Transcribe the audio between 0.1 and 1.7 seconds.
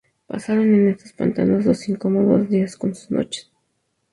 Pasaron en estos pantanos